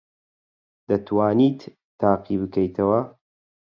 [0.89, 1.59] دەتوانیت
[1.99, 2.99] تاقی بکەیتەوە؟